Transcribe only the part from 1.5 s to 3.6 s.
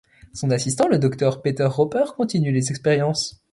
Roper, continue les expériences.